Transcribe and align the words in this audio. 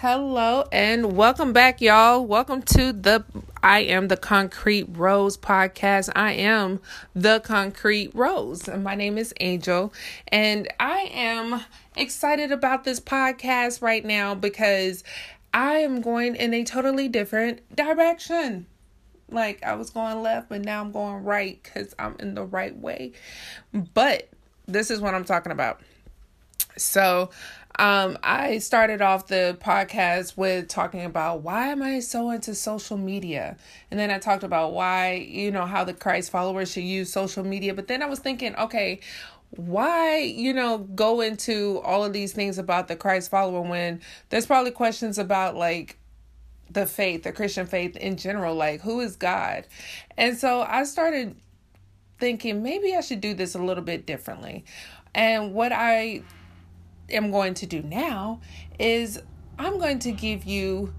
Hello 0.00 0.64
and 0.72 1.14
welcome 1.14 1.52
back, 1.52 1.82
y'all. 1.82 2.24
Welcome 2.24 2.62
to 2.62 2.90
the 2.90 3.22
I 3.62 3.80
Am 3.80 4.08
the 4.08 4.16
Concrete 4.16 4.86
Rose 4.96 5.36
podcast. 5.36 6.08
I 6.16 6.32
am 6.32 6.80
the 7.14 7.40
Concrete 7.40 8.10
Rose, 8.14 8.66
my 8.66 8.94
name 8.94 9.18
is 9.18 9.34
Angel, 9.40 9.92
and 10.28 10.68
I 10.80 11.10
am 11.12 11.60
excited 11.96 12.50
about 12.50 12.84
this 12.84 12.98
podcast 12.98 13.82
right 13.82 14.02
now 14.02 14.34
because 14.34 15.04
I 15.52 15.80
am 15.80 16.00
going 16.00 16.34
in 16.34 16.54
a 16.54 16.64
totally 16.64 17.06
different 17.06 17.60
direction. 17.76 18.64
Like 19.30 19.62
I 19.62 19.74
was 19.74 19.90
going 19.90 20.22
left, 20.22 20.48
but 20.48 20.62
now 20.62 20.80
I'm 20.80 20.92
going 20.92 21.24
right 21.24 21.62
because 21.62 21.94
I'm 21.98 22.16
in 22.20 22.34
the 22.34 22.44
right 22.46 22.74
way. 22.74 23.12
But 23.92 24.30
this 24.66 24.90
is 24.90 24.98
what 25.02 25.14
I'm 25.14 25.24
talking 25.26 25.52
about. 25.52 25.82
So, 26.78 27.28
um, 27.78 28.18
I 28.22 28.58
started 28.58 29.00
off 29.00 29.28
the 29.28 29.56
podcast 29.60 30.36
with 30.36 30.68
talking 30.68 31.04
about 31.04 31.42
why 31.42 31.68
am 31.68 31.82
I 31.82 32.00
so 32.00 32.30
into 32.30 32.54
social 32.54 32.96
media? 32.96 33.56
And 33.90 33.98
then 33.98 34.10
I 34.10 34.18
talked 34.18 34.42
about 34.42 34.72
why, 34.72 35.14
you 35.14 35.50
know, 35.50 35.66
how 35.66 35.84
the 35.84 35.94
Christ 35.94 36.30
followers 36.30 36.72
should 36.72 36.84
use 36.84 37.12
social 37.12 37.44
media. 37.44 37.72
But 37.74 37.88
then 37.88 38.02
I 38.02 38.06
was 38.06 38.18
thinking, 38.18 38.54
okay, 38.56 39.00
why, 39.50 40.18
you 40.18 40.52
know, 40.52 40.78
go 40.78 41.20
into 41.20 41.80
all 41.84 42.04
of 42.04 42.12
these 42.12 42.32
things 42.32 42.58
about 42.58 42.88
the 42.88 42.96
Christ 42.96 43.30
follower 43.30 43.62
when 43.62 44.00
there's 44.28 44.46
probably 44.46 44.70
questions 44.72 45.18
about 45.18 45.56
like 45.56 45.98
the 46.70 46.86
faith, 46.86 47.22
the 47.22 47.32
Christian 47.32 47.66
faith 47.66 47.96
in 47.96 48.16
general, 48.16 48.54
like 48.54 48.80
who 48.80 49.00
is 49.00 49.16
God? 49.16 49.66
And 50.16 50.36
so 50.36 50.62
I 50.62 50.84
started 50.84 51.36
thinking 52.18 52.62
maybe 52.62 52.94
I 52.94 53.00
should 53.00 53.20
do 53.20 53.34
this 53.34 53.54
a 53.54 53.58
little 53.58 53.82
bit 53.82 54.06
differently. 54.06 54.64
And 55.14 55.54
what 55.54 55.72
I 55.72 56.22
am 57.12 57.30
going 57.30 57.54
to 57.54 57.66
do 57.66 57.82
now 57.82 58.40
is 58.78 59.20
I'm 59.58 59.78
going 59.78 59.98
to 60.00 60.12
give 60.12 60.44
you 60.44 60.94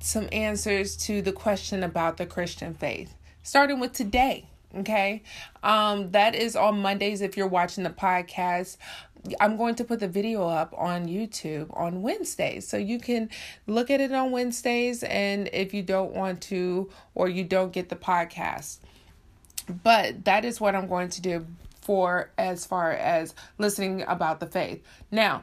some 0.00 0.28
answers 0.32 0.96
to 0.96 1.22
the 1.22 1.32
question 1.32 1.82
about 1.82 2.16
the 2.16 2.26
Christian 2.26 2.74
faith, 2.74 3.14
starting 3.42 3.80
with 3.80 3.92
today. 3.92 4.46
Okay. 4.76 5.22
Um, 5.62 6.12
that 6.12 6.34
is 6.34 6.54
on 6.54 6.80
Mondays 6.80 7.20
if 7.20 7.36
you're 7.36 7.48
watching 7.48 7.84
the 7.84 7.90
podcast. 7.90 8.76
I'm 9.38 9.56
going 9.56 9.74
to 9.74 9.84
put 9.84 10.00
the 10.00 10.08
video 10.08 10.48
up 10.48 10.72
on 10.78 11.06
YouTube 11.06 11.76
on 11.76 12.02
Wednesdays. 12.02 12.66
So 12.66 12.76
you 12.76 12.98
can 12.98 13.28
look 13.66 13.90
at 13.90 14.00
it 14.00 14.12
on 14.12 14.30
Wednesdays 14.30 15.02
and 15.02 15.50
if 15.52 15.74
you 15.74 15.82
don't 15.82 16.14
want 16.14 16.40
to 16.42 16.90
or 17.14 17.28
you 17.28 17.44
don't 17.44 17.72
get 17.72 17.88
the 17.88 17.96
podcast. 17.96 18.78
But 19.82 20.24
that 20.24 20.44
is 20.44 20.60
what 20.60 20.74
I'm 20.74 20.86
going 20.86 21.10
to 21.10 21.20
do 21.20 21.46
for 21.90 22.30
as 22.38 22.64
far 22.64 22.92
as 22.92 23.34
listening 23.58 24.04
about 24.06 24.38
the 24.38 24.46
faith. 24.46 24.80
Now, 25.10 25.42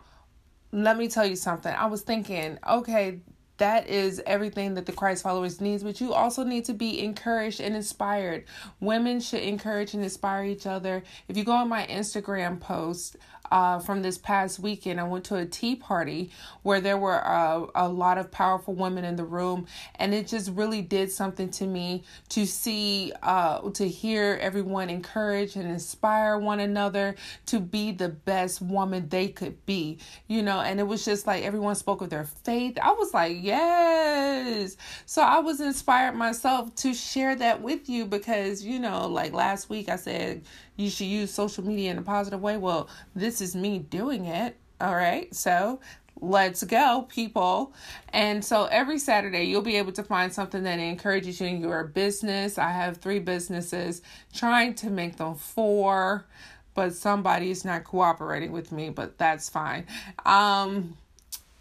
let 0.71 0.97
me 0.97 1.09
tell 1.09 1.25
you 1.25 1.35
something. 1.35 1.75
I 1.75 1.87
was 1.87 2.03
thinking, 2.03 2.57
okay, 2.65 3.19
that 3.57 3.89
is 3.89 4.21
everything 4.25 4.75
that 4.75 4.85
the 4.85 4.93
Christ 4.93 5.23
followers 5.23 5.59
needs, 5.59 5.83
but 5.83 5.99
you 5.99 6.13
also 6.13 6.45
need 6.45 6.63
to 6.63 6.73
be 6.73 7.03
encouraged 7.03 7.59
and 7.59 7.75
inspired. 7.75 8.45
Women 8.79 9.19
should 9.19 9.41
encourage 9.41 9.93
and 9.93 10.05
inspire 10.05 10.45
each 10.45 10.65
other. 10.65 11.03
If 11.27 11.35
you 11.35 11.43
go 11.43 11.51
on 11.51 11.67
my 11.67 11.85
Instagram 11.87 12.61
post, 12.61 13.17
uh, 13.51 13.79
from 13.79 14.01
this 14.01 14.17
past 14.17 14.59
weekend. 14.59 14.99
I 14.99 15.03
went 15.03 15.25
to 15.25 15.35
a 15.35 15.45
tea 15.45 15.75
party 15.75 16.31
where 16.63 16.81
there 16.81 16.97
were 16.97 17.25
uh, 17.25 17.65
a 17.75 17.87
lot 17.87 18.17
of 18.17 18.31
powerful 18.31 18.73
women 18.73 19.05
in 19.05 19.15
the 19.15 19.25
room, 19.25 19.67
and 19.95 20.13
it 20.13 20.27
just 20.27 20.51
really 20.51 20.81
did 20.81 21.11
something 21.11 21.49
to 21.51 21.65
me 21.65 22.03
to 22.29 22.45
see, 22.45 23.13
uh, 23.23 23.69
to 23.71 23.87
hear 23.87 24.37
everyone 24.41 24.89
encourage 24.89 25.55
and 25.55 25.69
inspire 25.69 26.37
one 26.37 26.59
another 26.59 27.15
to 27.47 27.59
be 27.59 27.91
the 27.91 28.09
best 28.09 28.61
woman 28.61 29.09
they 29.09 29.27
could 29.27 29.65
be, 29.65 29.97
you 30.27 30.41
know. 30.41 30.59
And 30.59 30.79
it 30.79 30.83
was 30.83 31.05
just 31.05 31.27
like 31.27 31.43
everyone 31.43 31.75
spoke 31.75 32.01
of 32.01 32.09
their 32.09 32.25
faith. 32.25 32.77
I 32.81 32.91
was 32.91 33.13
like, 33.13 33.37
yes. 33.39 34.77
So 35.05 35.21
I 35.21 35.39
was 35.39 35.61
inspired 35.61 36.15
myself 36.15 36.73
to 36.75 36.93
share 36.93 37.35
that 37.35 37.61
with 37.61 37.89
you 37.89 38.05
because, 38.05 38.63
you 38.63 38.79
know, 38.79 39.07
like 39.07 39.33
last 39.33 39.69
week 39.69 39.89
I 39.89 39.95
said, 39.95 40.43
you 40.77 40.89
should 40.89 41.07
use 41.07 41.33
social 41.33 41.65
media 41.65 41.91
in 41.91 41.97
a 41.97 42.01
positive 42.01 42.41
way. 42.41 42.55
Well, 42.55 42.87
this 43.15 43.41
is 43.41 43.55
me 43.55 43.79
doing 43.79 44.25
it. 44.25 44.55
All 44.79 44.95
right. 44.95 45.33
So 45.35 45.79
let's 46.21 46.63
go, 46.63 47.07
people. 47.09 47.73
And 48.13 48.43
so 48.43 48.65
every 48.65 48.99
Saturday, 48.99 49.43
you'll 49.43 49.61
be 49.61 49.77
able 49.77 49.91
to 49.93 50.03
find 50.03 50.31
something 50.31 50.63
that 50.63 50.79
encourages 50.79 51.41
you 51.41 51.47
in 51.47 51.61
your 51.61 51.83
business. 51.83 52.57
I 52.57 52.71
have 52.71 52.97
three 52.97 53.19
businesses, 53.19 54.01
trying 54.33 54.75
to 54.75 54.89
make 54.89 55.17
them 55.17 55.35
four, 55.35 56.25
but 56.73 56.93
somebody 56.93 57.49
is 57.49 57.65
not 57.65 57.83
cooperating 57.83 58.51
with 58.51 58.71
me, 58.71 58.89
but 58.89 59.17
that's 59.17 59.49
fine. 59.49 59.85
Um, 60.25 60.97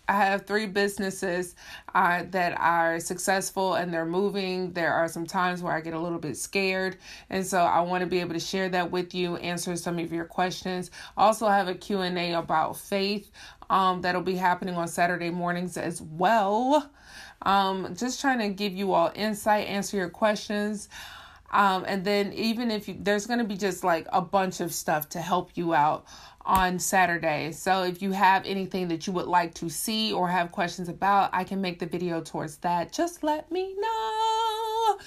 I 0.08 0.12
have 0.12 0.46
three 0.46 0.66
businesses 0.66 1.56
uh, 1.94 2.24
that 2.30 2.58
are 2.60 3.00
successful 3.00 3.74
and 3.74 3.92
they're 3.92 4.06
moving. 4.06 4.72
There 4.72 4.92
are 4.92 5.08
some 5.08 5.26
times 5.26 5.62
where 5.62 5.72
I 5.72 5.80
get 5.80 5.94
a 5.94 5.98
little 5.98 6.18
bit 6.18 6.36
scared, 6.36 6.98
and 7.28 7.44
so 7.44 7.58
I 7.58 7.80
want 7.80 8.02
to 8.02 8.06
be 8.06 8.20
able 8.20 8.34
to 8.34 8.40
share 8.40 8.68
that 8.68 8.90
with 8.90 9.14
you, 9.14 9.36
answer 9.36 9.74
some 9.76 9.98
of 9.98 10.12
your 10.12 10.24
questions. 10.24 10.90
Also, 11.16 11.48
have 11.48 11.68
a 11.68 11.74
Q&A 11.74 12.34
about 12.34 12.76
faith 12.76 13.30
um, 13.68 14.00
that'll 14.02 14.22
be 14.22 14.36
happening 14.36 14.76
on 14.76 14.88
Saturday 14.88 15.30
mornings 15.30 15.76
as 15.76 16.00
well. 16.00 16.88
Um, 17.42 17.94
just 17.96 18.20
trying 18.20 18.38
to 18.38 18.48
give 18.48 18.72
you 18.72 18.92
all 18.92 19.12
insight, 19.14 19.66
answer 19.66 19.96
your 19.96 20.08
questions. 20.10 20.88
Um, 21.50 21.84
and 21.86 22.04
then 22.04 22.32
even 22.32 22.70
if 22.70 22.88
you, 22.88 22.96
there's 22.98 23.26
going 23.26 23.38
to 23.38 23.44
be 23.44 23.56
just 23.56 23.84
like 23.84 24.06
a 24.12 24.20
bunch 24.20 24.60
of 24.60 24.72
stuff 24.72 25.08
to 25.10 25.20
help 25.20 25.50
you 25.54 25.74
out 25.74 26.04
on 26.46 26.78
Saturday. 26.78 27.52
So 27.52 27.82
if 27.82 28.00
you 28.00 28.12
have 28.12 28.46
anything 28.46 28.88
that 28.88 29.06
you 29.06 29.12
would 29.12 29.26
like 29.26 29.54
to 29.54 29.68
see 29.68 30.12
or 30.12 30.28
have 30.28 30.52
questions 30.52 30.88
about, 30.88 31.30
I 31.32 31.44
can 31.44 31.60
make 31.60 31.78
the 31.78 31.86
video 31.86 32.20
towards 32.20 32.58
that. 32.58 32.92
Just 32.92 33.22
let 33.22 33.50
me 33.50 33.74
know. 33.78 34.98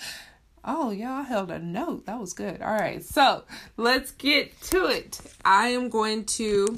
Oh, 0.66 0.92
y'all 0.92 1.24
held 1.24 1.52
a 1.52 1.60
note. 1.60 2.06
That 2.06 2.20
was 2.20 2.34
good. 2.34 2.62
All 2.62 2.74
right. 2.74 3.04
So 3.04 3.44
let's 3.78 4.12
get 4.12 4.60
to 4.64 4.88
it. 4.88 5.20
I 5.46 5.70
am 5.70 5.88
going 5.90 6.26
to 6.26 6.78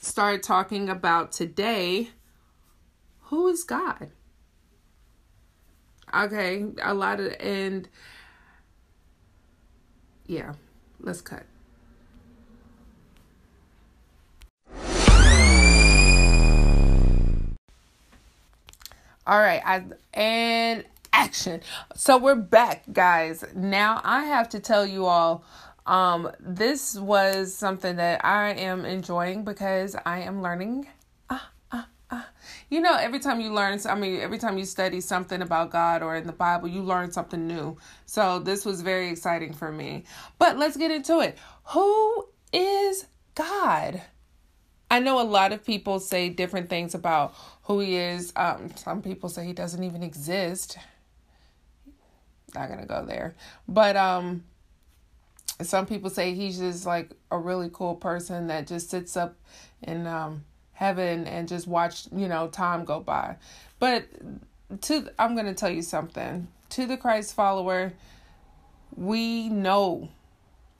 start 0.00 0.42
talking 0.42 0.88
about 0.88 1.32
today 1.32 2.08
who 3.24 3.48
is 3.48 3.64
God? 3.64 4.10
Okay. 6.14 6.64
A 6.82 6.94
lot 6.94 7.20
of, 7.20 7.34
and 7.38 7.88
yeah, 10.26 10.54
let's 11.00 11.20
cut. 11.20 11.44
All 19.26 19.40
right, 19.40 19.60
I 19.64 19.82
and 20.14 20.84
action. 21.12 21.60
So 21.96 22.16
we're 22.16 22.36
back, 22.36 22.84
guys. 22.92 23.44
Now 23.56 24.00
I 24.04 24.24
have 24.24 24.48
to 24.50 24.60
tell 24.60 24.86
you 24.86 25.06
all 25.06 25.44
um 25.86 26.30
this 26.40 26.96
was 26.96 27.54
something 27.54 27.96
that 27.96 28.24
I 28.24 28.50
am 28.50 28.84
enjoying 28.84 29.44
because 29.44 29.96
I 30.06 30.20
am 30.20 30.42
learning. 30.42 30.86
You 32.68 32.80
know, 32.80 32.94
every 32.94 33.20
time 33.20 33.40
you 33.40 33.52
learn, 33.52 33.78
I 33.88 33.94
mean, 33.94 34.20
every 34.20 34.38
time 34.38 34.58
you 34.58 34.64
study 34.64 35.00
something 35.00 35.40
about 35.40 35.70
God 35.70 36.02
or 36.02 36.16
in 36.16 36.26
the 36.26 36.32
Bible, 36.32 36.68
you 36.68 36.82
learn 36.82 37.12
something 37.12 37.46
new. 37.46 37.76
So 38.06 38.40
this 38.40 38.64
was 38.64 38.82
very 38.82 39.08
exciting 39.08 39.52
for 39.52 39.70
me. 39.70 40.04
But 40.38 40.58
let's 40.58 40.76
get 40.76 40.90
into 40.90 41.20
it. 41.20 41.38
Who 41.68 42.28
is 42.52 43.06
God? 43.34 44.02
I 44.90 45.00
know 45.00 45.20
a 45.20 45.24
lot 45.24 45.52
of 45.52 45.64
people 45.64 46.00
say 46.00 46.28
different 46.28 46.68
things 46.68 46.94
about 46.94 47.34
who 47.64 47.80
he 47.80 47.96
is. 47.96 48.32
Um, 48.36 48.74
some 48.76 49.02
people 49.02 49.28
say 49.28 49.44
he 49.44 49.52
doesn't 49.52 49.82
even 49.82 50.02
exist. 50.02 50.78
Not 52.54 52.68
gonna 52.68 52.86
go 52.86 53.04
there, 53.04 53.34
but 53.68 53.96
um, 53.96 54.44
some 55.62 55.86
people 55.86 56.10
say 56.10 56.34
he's 56.34 56.58
just 56.58 56.86
like 56.86 57.10
a 57.30 57.38
really 57.38 57.68
cool 57.72 57.96
person 57.96 58.46
that 58.46 58.66
just 58.66 58.90
sits 58.90 59.16
up 59.16 59.36
and 59.82 60.06
um 60.06 60.44
heaven 60.76 61.26
and 61.26 61.48
just 61.48 61.66
watch 61.66 62.06
you 62.14 62.28
know 62.28 62.48
time 62.48 62.84
go 62.84 63.00
by. 63.00 63.36
But 63.78 64.06
to 64.82 65.08
I'm 65.18 65.34
gonna 65.34 65.54
tell 65.54 65.70
you 65.70 65.82
something 65.82 66.48
to 66.70 66.86
the 66.86 66.96
Christ 66.96 67.34
follower, 67.34 67.92
we 68.94 69.48
know 69.48 70.08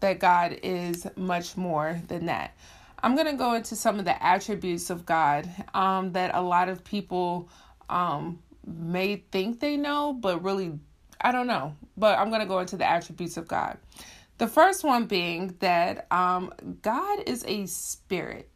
that 0.01 0.19
God 0.19 0.59
is 0.63 1.07
much 1.17 1.57
more 1.57 2.01
than 2.09 2.27
that. 2.27 2.57
I'm 3.03 3.15
going 3.15 3.27
to 3.27 3.35
go 3.35 3.53
into 3.53 3.77
some 3.77 3.99
of 3.99 4.05
the 4.05 4.23
attributes 4.23 4.91
of 4.91 5.07
God 5.07 5.49
um, 5.75 6.13
that 6.13 6.35
a 6.35 6.41
lot 6.41 6.69
of 6.69 6.83
people 6.83 7.49
um, 7.89 8.41
may 8.67 9.17
think 9.31 9.61
they 9.61 9.77
know, 9.77 10.13
but 10.13 10.43
really, 10.43 10.79
I 11.21 11.31
don't 11.31 11.47
know. 11.47 11.77
But 11.97 12.19
I'm 12.19 12.29
going 12.29 12.41
to 12.41 12.47
go 12.47 12.59
into 12.59 12.77
the 12.77 12.89
attributes 12.89 13.37
of 13.37 13.47
God. 13.47 13.79
The 14.39 14.47
first 14.47 14.85
one 14.85 15.07
being 15.07 15.55
that 15.61 16.07
um, 16.11 16.53
God 16.83 17.23
is 17.27 17.45
a 17.47 17.67
spirit, 17.67 18.51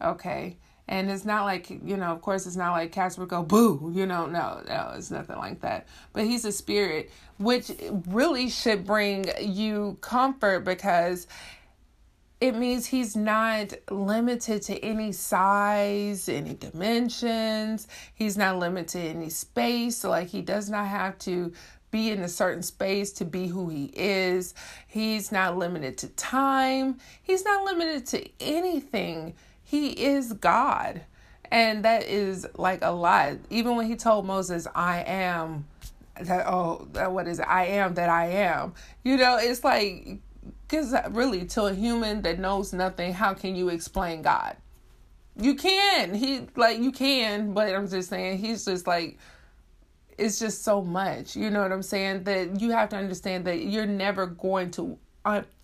okay? 0.00 0.56
And 0.90 1.08
it's 1.08 1.24
not 1.24 1.44
like, 1.44 1.70
you 1.70 1.96
know, 1.96 2.06
of 2.06 2.20
course, 2.20 2.48
it's 2.48 2.56
not 2.56 2.72
like 2.72 2.90
Casper 2.90 3.24
go, 3.24 3.44
boo, 3.44 3.92
you 3.94 4.06
know, 4.06 4.26
no, 4.26 4.60
no, 4.66 4.92
it's 4.96 5.12
nothing 5.12 5.38
like 5.38 5.60
that. 5.60 5.86
But 6.12 6.24
he's 6.24 6.44
a 6.44 6.50
spirit, 6.50 7.12
which 7.38 7.70
really 8.08 8.50
should 8.50 8.84
bring 8.84 9.26
you 9.40 9.98
comfort 10.00 10.64
because 10.64 11.28
it 12.40 12.56
means 12.56 12.86
he's 12.86 13.14
not 13.14 13.72
limited 13.88 14.62
to 14.62 14.84
any 14.84 15.12
size, 15.12 16.28
any 16.28 16.54
dimensions. 16.54 17.86
He's 18.12 18.36
not 18.36 18.58
limited 18.58 18.88
to 18.88 18.98
any 18.98 19.30
space. 19.30 20.02
Like 20.02 20.26
he 20.26 20.42
does 20.42 20.68
not 20.68 20.88
have 20.88 21.16
to 21.20 21.52
be 21.92 22.10
in 22.10 22.20
a 22.22 22.28
certain 22.28 22.64
space 22.64 23.12
to 23.12 23.24
be 23.24 23.46
who 23.46 23.68
he 23.68 23.92
is. 23.94 24.54
He's 24.88 25.30
not 25.30 25.56
limited 25.56 25.98
to 25.98 26.08
time. 26.08 26.98
He's 27.22 27.44
not 27.44 27.64
limited 27.64 28.06
to 28.06 28.28
anything. 28.40 29.34
He 29.70 29.90
is 29.90 30.32
God. 30.32 31.02
And 31.48 31.84
that 31.84 32.02
is 32.02 32.44
like 32.56 32.80
a 32.82 32.90
lot. 32.90 33.36
Even 33.50 33.76
when 33.76 33.86
he 33.86 33.94
told 33.94 34.26
Moses, 34.26 34.66
I 34.74 35.04
am 35.04 35.64
that, 36.20 36.44
oh, 36.48 36.88
what 37.08 37.28
is 37.28 37.38
it? 37.38 37.46
I 37.46 37.66
am 37.66 37.94
that 37.94 38.10
I 38.10 38.26
am. 38.26 38.74
You 39.04 39.16
know, 39.16 39.38
it's 39.40 39.62
like 39.62 40.18
because 40.66 40.92
really, 41.10 41.44
to 41.46 41.66
a 41.66 41.72
human 41.72 42.22
that 42.22 42.40
knows 42.40 42.72
nothing, 42.72 43.12
how 43.12 43.32
can 43.32 43.54
you 43.54 43.68
explain 43.68 44.22
God? 44.22 44.56
You 45.36 45.54
can. 45.54 46.14
He 46.14 46.48
like 46.56 46.80
you 46.80 46.90
can, 46.90 47.52
but 47.54 47.72
I'm 47.72 47.88
just 47.88 48.10
saying 48.10 48.38
he's 48.38 48.64
just 48.64 48.88
like 48.88 49.18
it's 50.18 50.40
just 50.40 50.64
so 50.64 50.82
much. 50.82 51.36
You 51.36 51.48
know 51.48 51.62
what 51.62 51.70
I'm 51.70 51.82
saying? 51.84 52.24
That 52.24 52.60
you 52.60 52.72
have 52.72 52.88
to 52.88 52.96
understand 52.96 53.44
that 53.44 53.62
you're 53.62 53.86
never 53.86 54.26
going 54.26 54.72
to 54.72 54.98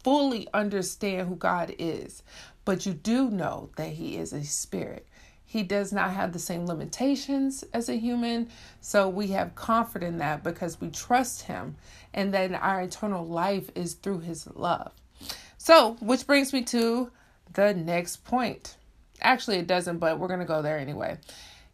fully 0.05 0.47
understand 0.55 1.29
who 1.29 1.35
God 1.35 1.75
is, 1.79 2.23
but 2.67 2.85
you 2.85 2.93
do 2.93 3.31
know 3.31 3.71
that 3.77 3.93
He 3.93 4.19
is 4.19 4.35
a 4.35 4.45
spirit. 4.45 5.09
He 5.47 5.63
does 5.63 5.93
not 5.93 6.11
have 6.11 6.33
the 6.33 6.39
same 6.39 6.67
limitations 6.67 7.65
as 7.73 7.89
a 7.89 7.95
human. 7.95 8.51
So 8.83 9.09
we 9.09 9.29
have 9.29 9.55
comfort 9.55 10.03
in 10.03 10.19
that 10.19 10.43
because 10.43 10.81
we 10.81 10.91
trust 10.91 11.43
Him 11.43 11.77
and 12.13 12.35
then 12.35 12.55
our 12.55 12.83
eternal 12.83 13.25
life 13.25 13.71
is 13.75 13.95
through 13.95 14.19
His 14.19 14.47
love. 14.55 14.91
So, 15.57 15.97
which 16.01 16.27
brings 16.27 16.53
me 16.53 16.63
to 16.65 17.11
the 17.55 17.73
next 17.73 18.25
point. 18.25 18.77
Actually, 19.23 19.59
it 19.59 19.67
doesn't, 19.67 19.99
but 19.99 20.19
we're 20.19 20.29
going 20.29 20.41
to 20.41 20.47
go 20.47 20.61
there 20.61 20.79
anyway. 20.79 21.19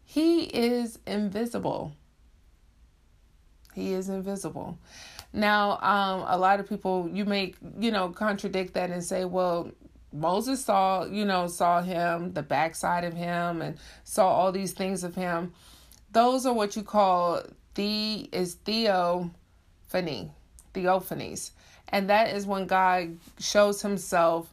He 0.04 0.42
is 0.44 0.98
invisible. 1.06 1.96
He 3.74 3.94
is 3.94 4.08
invisible. 4.10 4.78
Now, 5.32 5.78
um, 5.80 6.24
a 6.28 6.36
lot 6.36 6.60
of 6.60 6.68
people 6.68 7.08
you 7.10 7.24
may, 7.24 7.54
you 7.78 7.90
know, 7.90 8.10
contradict 8.10 8.74
that 8.74 8.90
and 8.90 9.02
say, 9.02 9.24
well, 9.24 9.70
Moses 10.12 10.64
saw, 10.64 11.04
you 11.04 11.24
know, 11.24 11.46
saw 11.46 11.80
him, 11.80 12.32
the 12.34 12.42
backside 12.42 13.04
of 13.04 13.14
him, 13.14 13.62
and 13.62 13.78
saw 14.04 14.28
all 14.28 14.52
these 14.52 14.72
things 14.72 15.04
of 15.04 15.14
him. 15.14 15.52
Those 16.12 16.44
are 16.44 16.52
what 16.52 16.76
you 16.76 16.82
call 16.82 17.42
the 17.74 18.28
is 18.32 18.54
theophany, 18.54 20.30
theophanies, 20.74 21.50
and 21.88 22.10
that 22.10 22.34
is 22.34 22.46
when 22.46 22.66
God 22.66 23.18
shows 23.38 23.80
Himself 23.80 24.52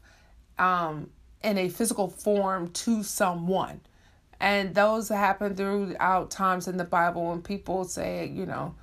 um, 0.57 1.09
in 1.43 1.57
a 1.57 1.67
physical 1.67 2.07
form 2.09 2.69
to 2.69 3.03
someone, 3.03 3.81
and 4.39 4.73
those 4.73 5.09
happen 5.09 5.55
throughout 5.55 6.31
times 6.31 6.69
in 6.69 6.77
the 6.77 6.85
Bible 6.85 7.27
when 7.29 7.41
people 7.41 7.83
say, 7.83 8.25
you 8.27 8.45
know, 8.45 8.75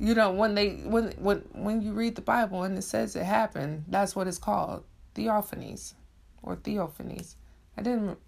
you 0.00 0.14
know 0.16 0.32
when 0.32 0.56
they 0.56 0.70
when 0.84 1.12
when 1.18 1.38
when 1.52 1.80
you 1.80 1.92
read 1.92 2.16
the 2.16 2.22
Bible 2.22 2.64
and 2.64 2.76
it 2.76 2.82
says 2.82 3.14
it 3.14 3.24
happened, 3.24 3.84
that's 3.86 4.16
what 4.16 4.26
it's 4.26 4.38
called, 4.38 4.82
theophanies 5.14 5.94
or 6.46 6.56
theophanies. 6.56 7.34
I 7.76 7.82
didn't 7.82 8.18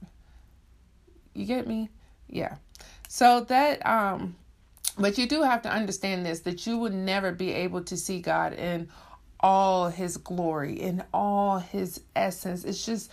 you 1.35 1.47
get 1.47 1.67
me? 1.67 1.89
Yeah. 2.29 2.57
So 3.09 3.41
that 3.43 3.85
um 3.87 4.37
but 4.99 5.17
you 5.17 5.27
do 5.27 5.43
have 5.43 5.63
to 5.63 5.71
understand 5.71 6.27
this 6.27 6.41
that 6.41 6.67
you 6.67 6.77
would 6.79 6.93
never 6.93 7.33
be 7.33 7.53
able 7.53 7.83
to 7.85 7.97
see 7.97 8.21
God 8.21 8.53
in 8.53 8.89
all 9.41 9.89
his 9.89 10.17
glory, 10.17 10.81
in 10.81 11.05
all 11.15 11.59
his 11.59 12.01
essence. 12.17 12.65
It's 12.65 12.85
just 12.85 13.11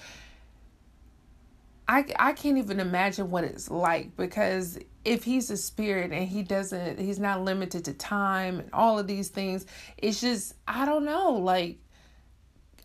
I 1.88 2.06
I 2.18 2.34
can't 2.34 2.58
even 2.58 2.80
imagine 2.80 3.30
what 3.30 3.44
it's 3.44 3.70
like 3.70 4.18
because 4.18 4.80
if 5.04 5.24
he's 5.24 5.52
a 5.52 5.58
spirit 5.58 6.12
and 6.12 6.28
he 6.28 6.42
doesn't 6.42 7.00
he's 7.00 7.20
not 7.20 7.44
limited 7.44 7.86
to 7.86 7.94
time 7.94 8.60
and 8.60 8.70
all 8.74 8.98
of 8.98 9.06
these 9.06 9.30
things, 9.30 9.68
it's 9.98 10.20
just 10.20 10.56
I 10.68 10.86
don't 10.86 11.06
know, 11.06 11.34
like 11.34 11.78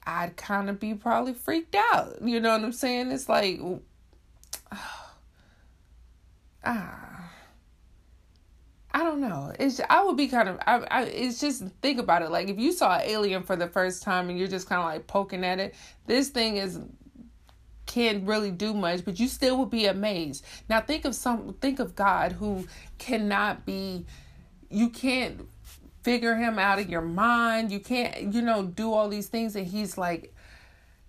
I'd 0.06 0.36
kind 0.36 0.70
of 0.70 0.80
be 0.80 0.94
probably 0.94 1.34
freaked 1.34 1.74
out. 1.74 2.16
You 2.22 2.40
know 2.40 2.52
what 2.52 2.62
I'm 2.62 2.72
saying? 2.72 3.10
It's 3.10 3.28
like, 3.28 3.60
ah, 6.64 7.30
I 8.92 9.04
don't 9.04 9.20
know. 9.20 9.52
It's 9.58 9.80
I 9.88 10.04
would 10.04 10.16
be 10.16 10.28
kind 10.28 10.48
of 10.48 10.58
I, 10.66 10.78
I 10.90 11.02
it's 11.04 11.40
just 11.40 11.64
think 11.80 12.00
about 12.00 12.22
it. 12.22 12.30
Like 12.30 12.48
if 12.48 12.58
you 12.58 12.72
saw 12.72 12.96
an 12.96 13.02
alien 13.04 13.42
for 13.42 13.56
the 13.56 13.68
first 13.68 14.02
time 14.02 14.28
and 14.28 14.38
you're 14.38 14.48
just 14.48 14.68
kind 14.68 14.80
of 14.80 14.86
like 14.86 15.06
poking 15.06 15.44
at 15.44 15.60
it, 15.60 15.74
this 16.06 16.28
thing 16.28 16.56
is 16.56 16.80
can't 17.86 18.26
really 18.26 18.50
do 18.50 18.72
much, 18.72 19.04
but 19.04 19.18
you 19.18 19.26
still 19.26 19.58
would 19.58 19.70
be 19.70 19.86
amazed. 19.86 20.44
Now 20.68 20.80
think 20.80 21.04
of 21.04 21.14
some 21.14 21.54
think 21.60 21.78
of 21.78 21.94
God 21.94 22.32
who 22.32 22.66
cannot 22.98 23.64
be 23.64 24.06
you 24.70 24.88
can't 24.88 25.48
figure 26.02 26.36
him 26.36 26.58
out 26.58 26.78
of 26.78 26.88
your 26.88 27.02
mind. 27.02 27.70
You 27.70 27.80
can't, 27.80 28.34
you 28.34 28.42
know, 28.42 28.64
do 28.64 28.92
all 28.92 29.08
these 29.08 29.28
things. 29.28 29.56
And 29.56 29.66
he's 29.66 29.98
like 29.98 30.34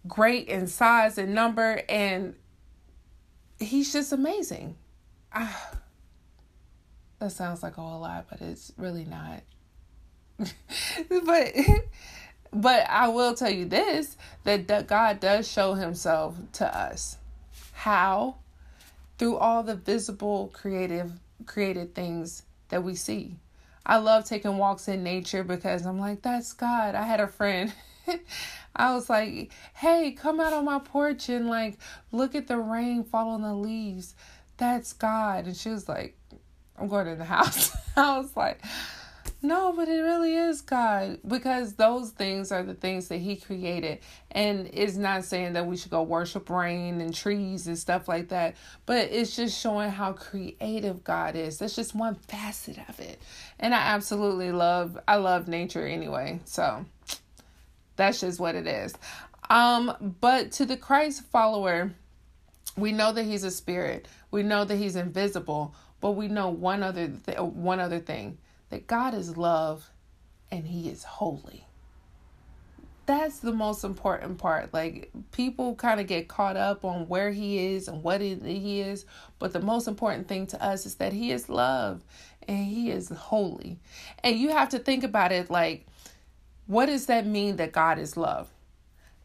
great 0.07 0.47
in 0.47 0.67
size 0.67 1.17
and 1.17 1.33
number. 1.33 1.81
And 1.87 2.35
he's 3.59 3.93
just 3.93 4.11
amazing. 4.11 4.75
Ah, 5.33 5.71
that 7.19 7.31
sounds 7.31 7.63
like 7.63 7.77
a 7.77 7.81
whole 7.81 8.01
lot, 8.01 8.25
but 8.29 8.41
it's 8.41 8.73
really 8.77 9.05
not. 9.05 9.43
but 11.09 11.53
but 12.53 12.89
I 12.89 13.07
will 13.07 13.33
tell 13.33 13.51
you 13.51 13.65
this 13.65 14.17
that 14.43 14.87
God 14.87 15.19
does 15.19 15.49
show 15.49 15.75
himself 15.75 16.35
to 16.53 16.77
us. 16.77 17.17
How? 17.73 18.37
Through 19.17 19.37
all 19.37 19.63
the 19.63 19.75
visible 19.75 20.49
creative 20.53 21.13
created 21.45 21.95
things 21.95 22.43
that 22.69 22.83
we 22.83 22.95
see. 22.95 23.37
I 23.85 23.97
love 23.97 24.25
taking 24.25 24.57
walks 24.57 24.87
in 24.87 25.03
nature 25.03 25.43
because 25.43 25.85
I'm 25.85 25.99
like, 25.99 26.21
that's 26.21 26.53
God. 26.53 26.95
I 26.95 27.03
had 27.03 27.19
a 27.19 27.27
friend. 27.27 27.73
I 28.75 28.93
was 28.93 29.09
like, 29.09 29.51
hey, 29.73 30.11
come 30.11 30.39
out 30.39 30.53
on 30.53 30.65
my 30.65 30.79
porch 30.79 31.29
and 31.29 31.47
like 31.47 31.77
look 32.11 32.35
at 32.35 32.47
the 32.47 32.57
rain 32.57 33.03
fall 33.03 33.29
on 33.29 33.41
the 33.41 33.53
leaves. 33.53 34.15
That's 34.57 34.93
God. 34.93 35.45
And 35.45 35.55
she 35.55 35.69
was 35.69 35.89
like, 35.89 36.17
I'm 36.77 36.87
going 36.87 37.07
in 37.07 37.19
the 37.19 37.25
house. 37.37 37.75
I 37.95 38.17
was 38.17 38.35
like, 38.35 38.61
no, 39.43 39.73
but 39.73 39.87
it 39.87 40.01
really 40.01 40.35
is 40.35 40.61
God 40.61 41.17
because 41.27 41.73
those 41.73 42.11
things 42.11 42.51
are 42.51 42.61
the 42.61 42.75
things 42.75 43.07
that 43.07 43.17
He 43.17 43.35
created. 43.35 43.99
And 44.29 44.69
it's 44.71 44.95
not 44.95 45.23
saying 45.25 45.53
that 45.53 45.65
we 45.65 45.77
should 45.77 45.89
go 45.89 46.03
worship 46.03 46.47
rain 46.49 47.01
and 47.01 47.11
trees 47.13 47.65
and 47.65 47.77
stuff 47.77 48.07
like 48.07 48.29
that, 48.29 48.55
but 48.85 49.09
it's 49.09 49.35
just 49.35 49.59
showing 49.59 49.89
how 49.89 50.13
creative 50.13 51.03
God 51.03 51.35
is. 51.35 51.57
That's 51.57 51.75
just 51.75 51.95
one 51.95 52.15
facet 52.15 52.77
of 52.87 52.99
it. 52.99 53.19
And 53.59 53.73
I 53.73 53.79
absolutely 53.79 54.51
love 54.51 54.99
I 55.07 55.15
love 55.15 55.47
nature 55.47 55.87
anyway. 55.87 56.39
So 56.45 56.85
that's 57.95 58.19
just 58.19 58.39
what 58.39 58.53
it 58.53 58.67
is. 58.67 58.93
Um 59.49 60.13
but 60.21 60.51
to 60.53 60.65
the 60.65 60.77
Christ 60.77 61.23
follower, 61.23 61.91
we 62.77 62.91
know 62.91 63.11
that 63.11 63.23
he's 63.23 63.43
a 63.43 63.51
spirit. 63.51 64.07
We 64.29 64.43
know 64.43 64.65
that 64.65 64.75
he's 64.75 64.95
invisible, 64.95 65.73
but 65.99 66.11
we 66.11 66.27
know 66.27 66.49
one 66.49 66.83
other 66.83 67.11
th- 67.25 67.39
one 67.39 67.79
other 67.79 67.99
thing 67.99 68.37
that 68.71 68.87
God 68.87 69.13
is 69.13 69.37
love 69.37 69.89
and 70.49 70.65
He 70.65 70.89
is 70.89 71.03
holy. 71.03 71.67
That's 73.05 73.39
the 73.39 73.51
most 73.51 73.83
important 73.83 74.37
part. 74.37 74.73
Like, 74.73 75.11
people 75.31 75.75
kind 75.75 75.99
of 75.99 76.07
get 76.07 76.27
caught 76.27 76.57
up 76.57 76.83
on 76.85 77.07
where 77.07 77.31
He 77.31 77.73
is 77.73 77.87
and 77.87 78.01
what 78.01 78.21
He 78.21 78.81
is, 78.81 79.05
but 79.37 79.53
the 79.53 79.59
most 79.59 79.87
important 79.87 80.27
thing 80.27 80.47
to 80.47 80.63
us 80.63 80.85
is 80.85 80.95
that 80.95 81.13
He 81.13 81.31
is 81.31 81.49
love 81.49 82.01
and 82.47 82.65
He 82.65 82.89
is 82.89 83.09
holy. 83.09 83.77
And 84.23 84.37
you 84.37 84.49
have 84.49 84.69
to 84.69 84.79
think 84.79 85.03
about 85.03 85.31
it 85.31 85.51
like, 85.51 85.85
what 86.65 86.85
does 86.85 87.07
that 87.07 87.25
mean 87.25 87.57
that 87.57 87.73
God 87.73 87.99
is 87.99 88.15
love? 88.15 88.49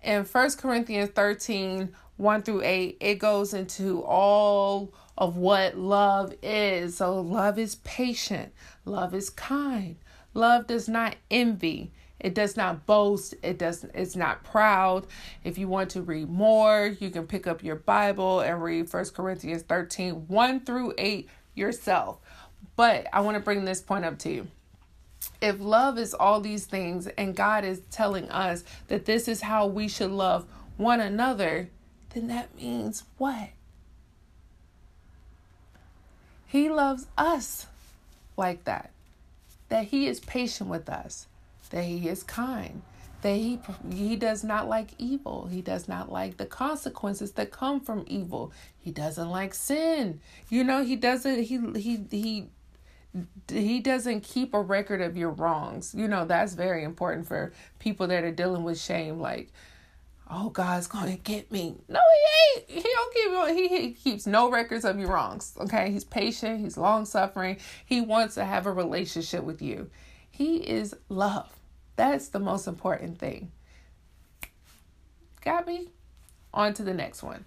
In 0.03 0.25
First 0.25 0.59
Corinthians 0.59 1.11
13 1.11 1.95
1 2.17 2.43
through 2.43 2.63
8, 2.63 2.97
it 2.99 3.15
goes 3.17 3.53
into 3.53 4.03
all 4.03 4.93
of 5.19 5.37
what 5.37 5.77
love 5.77 6.35
is. 6.43 6.97
So, 6.97 7.21
love 7.21 7.59
is 7.59 7.77
patient, 7.77 8.53
love 8.85 9.15
is 9.15 9.31
kind, 9.31 9.97
love 10.35 10.67
does 10.67 10.89
not 10.89 11.17
envy. 11.31 11.93
It 12.19 12.35
does 12.35 12.57
not 12.57 12.87
boast. 12.87 13.35
It 13.43 13.59
does 13.59 13.85
it's 13.95 14.17
not 14.17 14.43
proud. 14.43 15.07
If 15.45 15.59
you 15.59 15.69
want 15.69 15.91
to 15.91 16.03
read 16.03 16.31
more, 16.31 16.97
you 16.99 17.11
can 17.11 17.27
pick 17.27 17.47
up 17.47 17.63
your 17.63 17.77
Bible 17.77 18.41
and 18.41 18.63
read 18.63 18.89
First 18.89 19.15
Corinthians 19.15 19.63
13, 19.63 20.27
1 20.27 20.61
through 20.61 20.95
8 20.97 21.29
yourself. 21.55 22.19
But 22.75 23.07
I 23.13 23.21
want 23.21 23.37
to 23.37 23.43
bring 23.43 23.65
this 23.65 23.83
point 23.83 24.05
up 24.05 24.19
to 24.21 24.33
you. 24.33 24.47
If 25.41 25.61
love 25.61 25.99
is 25.99 26.15
all 26.15 26.41
these 26.41 26.65
things 26.65 27.07
and 27.07 27.37
God 27.37 27.65
is 27.65 27.83
telling 27.91 28.31
us 28.31 28.65
that 28.89 29.05
this 29.05 29.29
is 29.29 29.43
how 29.43 29.67
we 29.67 29.87
should 29.87 30.11
love 30.11 30.47
one 30.77 31.01
another, 31.01 31.69
then 32.11 32.29
that 32.29 32.57
means 32.57 33.05
what? 33.19 33.51
He 36.47 36.69
loves 36.69 37.07
us 37.19 37.67
like 38.37 38.65
that. 38.65 38.91
That 39.69 39.87
He 39.87 40.07
is 40.07 40.21
patient 40.21 40.71
with 40.71 40.89
us, 40.89 41.27
that 41.71 41.85
He 41.85 42.09
is 42.09 42.23
kind, 42.23 42.83
that 43.23 43.37
he 43.37 43.59
he 43.91 44.15
does 44.15 44.45
not 44.45 44.69
like 44.69 44.91
evil. 44.99 45.49
He 45.51 45.61
does 45.61 45.89
not 45.89 46.13
like 46.13 46.37
the 46.37 46.47
consequences 46.47 47.33
that 47.33 47.51
come 47.51 47.81
from 47.81 48.05
evil. 48.07 48.53
He 48.79 48.93
doesn't 48.93 49.31
like 49.31 49.53
sin. 49.53 50.21
You 50.49 50.63
know, 50.63 50.85
he 50.85 50.95
doesn't 50.95 51.43
he 51.43 51.59
he 51.75 52.05
he 52.11 52.49
he 53.49 53.81
doesn't 53.81 54.23
keep 54.23 54.55
a 54.55 54.61
record 54.61 55.01
of 55.01 55.17
your 55.17 55.31
wrongs. 55.31 55.93
You 55.93 56.07
know, 56.07 56.25
that's 56.25 56.55
very 56.55 56.85
important 56.85 57.27
for 57.27 57.53
people 57.79 58.07
that 58.09 58.23
are 58.23 58.31
dealing 58.31 58.63
with 58.63 58.79
shame 58.79 59.19
like 59.19 59.51
oh 60.31 60.51
God's 60.51 60.87
gonna 60.87 61.17
get 61.17 61.51
me. 61.51 61.77
No, 61.89 62.01
he 62.01 62.61
ain't. 62.61 62.71
He 62.71 62.93
don't 62.93 63.15
keep 63.15 63.57
he, 63.57 63.69
he 63.69 63.93
keeps 63.93 64.27
no 64.27 64.51
records 64.51 64.85
of 64.85 64.99
your 64.99 65.09
wrongs. 65.09 65.55
Okay. 65.61 65.91
He's 65.91 66.05
patient, 66.05 66.61
he's 66.61 66.77
long 66.77 67.05
suffering. 67.05 67.59
He 67.85 68.01
wants 68.01 68.35
to 68.35 68.45
have 68.45 68.67
a 68.67 68.73
relationship 68.73 69.45
with 69.45 69.63
you. 69.63 69.91
He 70.31 70.57
is 70.57 70.95
love. 71.09 71.51
That's 71.97 72.29
the 72.29 72.39
most 72.39 72.67
important 72.67 73.19
thing. 73.19 73.53
Got 75.43 75.67
me? 75.67 75.89
On 76.53 76.75
to 76.75 76.83
the 76.83 76.93
next 76.93 77.23
one. 77.23 77.45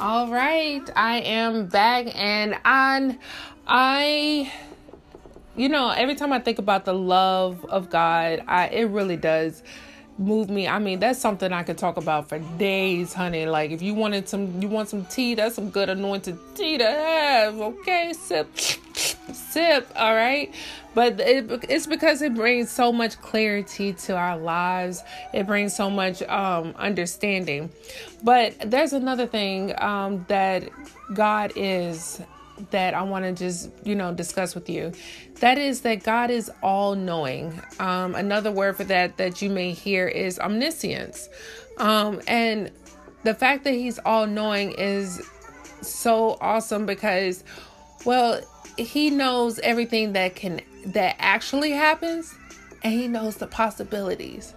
All 0.00 0.28
right, 0.28 0.88
I 0.94 1.22
am 1.22 1.66
back 1.66 2.06
and 2.14 2.56
on 2.64 3.18
I 3.66 4.52
you 5.58 5.68
know, 5.68 5.90
every 5.90 6.14
time 6.14 6.32
I 6.32 6.38
think 6.38 6.58
about 6.58 6.84
the 6.84 6.94
love 6.94 7.64
of 7.66 7.90
God, 7.90 8.42
I 8.46 8.68
it 8.68 8.84
really 8.84 9.16
does 9.16 9.62
move 10.16 10.48
me. 10.50 10.66
I 10.68 10.78
mean, 10.78 11.00
that's 11.00 11.18
something 11.18 11.52
I 11.52 11.62
could 11.62 11.78
talk 11.78 11.96
about 11.96 12.28
for 12.28 12.38
days, 12.58 13.12
honey. 13.12 13.46
Like 13.46 13.72
if 13.72 13.82
you 13.82 13.94
wanted 13.94 14.28
some 14.28 14.62
you 14.62 14.68
want 14.68 14.88
some 14.88 15.04
tea, 15.06 15.34
that's 15.34 15.56
some 15.56 15.70
good 15.70 15.88
anointed 15.88 16.38
tea 16.54 16.78
to 16.78 16.84
have. 16.84 17.60
Okay, 17.60 18.12
sip 18.12 18.48
sip, 19.32 19.90
all 19.96 20.14
right? 20.14 20.54
But 20.94 21.20
it, 21.20 21.64
it's 21.68 21.86
because 21.86 22.22
it 22.22 22.34
brings 22.34 22.70
so 22.70 22.92
much 22.92 23.20
clarity 23.20 23.92
to 23.92 24.16
our 24.16 24.36
lives. 24.36 25.02
It 25.32 25.46
brings 25.46 25.74
so 25.74 25.90
much 25.90 26.22
um 26.22 26.74
understanding. 26.76 27.70
But 28.22 28.54
there's 28.70 28.92
another 28.92 29.26
thing 29.26 29.74
um 29.80 30.24
that 30.28 30.68
God 31.14 31.52
is 31.56 32.20
that 32.70 32.94
I 32.94 33.02
want 33.02 33.24
to 33.24 33.32
just, 33.32 33.70
you 33.84 33.94
know, 33.94 34.12
discuss 34.12 34.54
with 34.54 34.68
you. 34.68 34.92
That 35.40 35.58
is 35.58 35.82
that 35.82 36.02
God 36.02 36.30
is 36.30 36.50
all 36.62 36.94
knowing. 36.94 37.60
Um, 37.78 38.14
another 38.14 38.50
word 38.50 38.76
for 38.76 38.84
that 38.84 39.16
that 39.18 39.40
you 39.42 39.50
may 39.50 39.72
hear 39.72 40.08
is 40.08 40.38
omniscience. 40.38 41.28
Um, 41.78 42.20
and 42.26 42.70
the 43.24 43.34
fact 43.34 43.64
that 43.64 43.74
He's 43.74 43.98
all 44.00 44.26
knowing 44.26 44.72
is 44.72 45.20
so 45.82 46.38
awesome 46.40 46.86
because, 46.86 47.44
well, 48.04 48.40
He 48.76 49.10
knows 49.10 49.58
everything 49.60 50.12
that 50.14 50.34
can, 50.34 50.60
that 50.86 51.16
actually 51.18 51.72
happens, 51.72 52.34
and 52.82 52.92
He 52.92 53.08
knows 53.08 53.36
the 53.36 53.46
possibilities. 53.46 54.54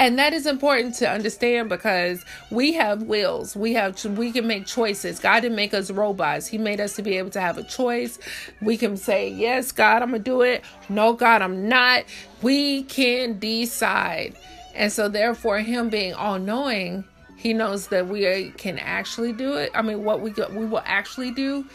And 0.00 0.18
that 0.18 0.32
is 0.32 0.46
important 0.46 0.94
to 0.96 1.10
understand 1.10 1.68
because 1.68 2.24
we 2.50 2.72
have 2.72 3.02
wills. 3.02 3.54
We 3.54 3.74
have 3.74 4.02
we 4.16 4.32
can 4.32 4.46
make 4.46 4.64
choices. 4.64 5.18
God 5.18 5.40
didn't 5.40 5.56
make 5.56 5.74
us 5.74 5.90
robots. 5.90 6.46
He 6.46 6.56
made 6.56 6.80
us 6.80 6.96
to 6.96 7.02
be 7.02 7.18
able 7.18 7.28
to 7.30 7.40
have 7.40 7.58
a 7.58 7.62
choice. 7.62 8.18
We 8.62 8.78
can 8.78 8.96
say, 8.96 9.28
"Yes, 9.28 9.72
God, 9.72 10.00
I'm 10.00 10.10
going 10.10 10.24
to 10.24 10.30
do 10.30 10.40
it." 10.40 10.64
"No, 10.88 11.12
God, 11.12 11.42
I'm 11.42 11.68
not." 11.68 12.04
We 12.40 12.84
can 12.84 13.38
decide. 13.38 14.36
And 14.74 14.90
so 14.90 15.06
therefore 15.08 15.58
him 15.58 15.90
being 15.90 16.14
all-knowing, 16.14 17.04
he 17.36 17.52
knows 17.52 17.88
that 17.88 18.08
we 18.08 18.52
can 18.56 18.78
actually 18.78 19.34
do 19.34 19.52
it. 19.54 19.70
I 19.74 19.82
mean, 19.82 20.02
what 20.02 20.22
we 20.22 20.32
we 20.52 20.64
will 20.64 20.82
actually 20.86 21.30
do 21.30 21.66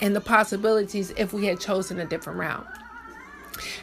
and 0.00 0.16
the 0.16 0.22
possibilities 0.22 1.12
if 1.18 1.34
we 1.34 1.44
had 1.44 1.60
chosen 1.60 2.00
a 2.00 2.06
different 2.06 2.38
route. 2.38 2.66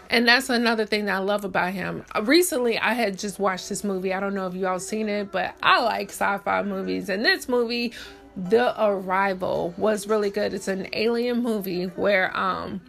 And 0.09 0.27
that's 0.27 0.49
another 0.49 0.85
thing 0.85 1.05
that 1.05 1.15
I 1.15 1.19
love 1.19 1.45
about 1.45 1.73
him. 1.73 2.03
Recently, 2.23 2.77
I 2.77 2.93
had 2.93 3.17
just 3.17 3.39
watched 3.39 3.69
this 3.69 3.83
movie. 3.83 4.13
I 4.13 4.19
don't 4.19 4.33
know 4.33 4.47
if 4.47 4.55
you 4.55 4.67
all 4.67 4.79
seen 4.79 5.09
it, 5.09 5.31
but 5.31 5.55
I 5.63 5.81
like 5.81 6.09
sci-fi 6.09 6.63
movies. 6.63 7.09
And 7.09 7.23
this 7.23 7.47
movie, 7.47 7.93
The 8.35 8.73
Arrival, 8.81 9.73
was 9.77 10.07
really 10.07 10.29
good. 10.29 10.53
It's 10.53 10.67
an 10.67 10.87
alien 10.93 11.41
movie 11.41 11.85
where 11.85 12.35
um 12.37 12.81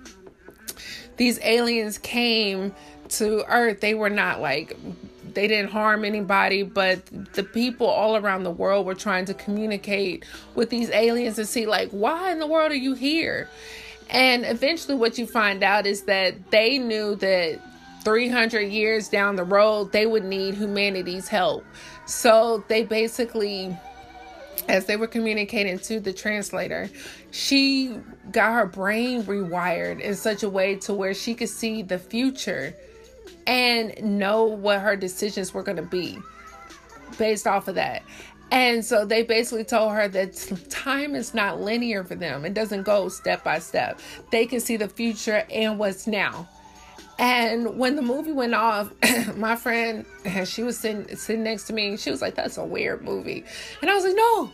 these 1.17 1.39
aliens 1.43 1.99
came 1.99 2.75
to 3.11 3.45
Earth. 3.47 3.81
They 3.81 3.95
were 3.95 4.11
not 4.11 4.41
like 4.41 4.77
they 5.35 5.47
didn't 5.47 5.71
harm 5.71 6.05
anybody, 6.05 6.63
but 6.63 7.07
the 7.35 7.43
people 7.43 7.87
all 7.87 8.17
around 8.17 8.43
the 8.43 8.51
world 8.51 8.87
were 8.87 8.95
trying 8.95 9.25
to 9.27 9.35
communicate 9.35 10.25
with 10.55 10.71
these 10.71 10.91
aliens 10.91 11.39
and 11.39 11.49
see 11.49 11.67
like 11.67 11.91
why 11.91 12.33
in 12.33 12.39
the 12.39 12.47
world 12.47 12.73
are 12.73 12.77
you 12.77 12.95
here? 12.95 13.49
And 14.13 14.45
eventually, 14.45 14.95
what 14.95 15.19
you 15.19 15.27
find 15.27 15.65
out 15.65 15.87
is 15.87 16.03
that 16.03 16.51
they 16.51 16.79
knew 16.79 17.17
that 17.17 17.61
300 18.05 18.61
years 18.61 19.09
down 19.09 19.37
the 19.37 19.45
road, 19.45 19.91
they 19.93 20.07
would 20.07 20.25
need 20.25 20.55
humanity's 20.55 21.29
help. 21.29 21.65
So 22.05 22.63
they 22.69 22.85
basically, 22.85 23.77
as 24.69 24.85
they 24.85 24.97
were 24.97 25.07
communicating 25.07 25.79
to 25.79 25.99
the 25.99 26.13
translator, 26.13 26.91
she 27.31 27.97
got 28.31 28.53
her 28.53 28.67
brain 28.67 29.23
rewired 29.23 30.01
in 30.01 30.15
such 30.15 30.43
a 30.43 30.49
way 30.49 30.77
to 30.77 30.93
where 30.93 31.15
she 31.15 31.35
could 31.35 31.49
see 31.49 31.83
the 31.83 31.99
future 31.99 32.75
and 33.47 33.95
know 34.03 34.45
what 34.45 34.81
her 34.81 34.95
decisions 34.95 35.55
were 35.55 35.63
going 35.63 35.77
to 35.77 35.83
be 35.83 36.19
based 37.19 37.47
off 37.47 37.67
of 37.67 37.77
that. 37.77 38.03
And 38.53 38.85
so 38.85 39.07
they 39.07 39.23
basically 39.23 39.65
told 39.65 39.93
her 39.93 40.09
that 40.09 40.67
time 40.69 41.15
is 41.15 41.33
not 41.33 41.63
linear 41.63 42.05
for 42.05 42.15
them. 42.15 42.45
It 42.45 42.53
doesn't 42.53 42.83
go 42.83 43.09
step 43.09 43.43
by 43.43 43.59
step. 43.59 43.99
They 44.31 44.45
can 44.45 44.61
see 44.61 44.77
the 44.77 44.89
future 44.89 45.47
and 45.51 45.79
what's 45.79 46.07
now. 46.07 46.47
And 47.19 47.79
when 47.79 47.97
the 47.97 48.03
movie 48.03 48.33
went 48.33 48.55
off, 48.55 48.93
my 49.37 49.57
friend, 49.57 50.05
she 50.45 50.63
was 50.63 50.79
sitting 50.79 51.17
sitting 51.17 51.45
next 51.45 51.65
to 51.65 51.73
me, 51.73 51.97
she 51.97 52.11
was 52.11 52.21
like, 52.21 52.35
"That's 52.35 52.59
a 52.59 52.65
weird 52.65 53.03
movie," 53.03 53.45
and 53.81 53.91
I 53.91 53.95
was 53.95 54.05
like, 54.05 54.17
"No, 54.17 54.51